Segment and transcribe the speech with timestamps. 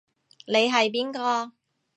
[0.47, 1.53] 你係邊個？